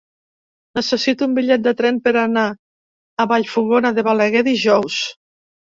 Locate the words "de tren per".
1.67-2.15